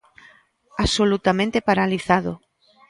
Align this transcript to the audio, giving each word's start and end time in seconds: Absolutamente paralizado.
Absolutamente 0.85 1.65
paralizado. 1.67 2.31